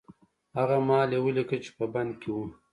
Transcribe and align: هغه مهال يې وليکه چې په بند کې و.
هغه 0.57 0.77
مهال 0.87 1.09
يې 1.15 1.19
وليکه 1.25 1.57
چې 1.63 1.69
په 1.77 1.85
بند 1.93 2.11
کې 2.21 2.29
و. 2.33 2.37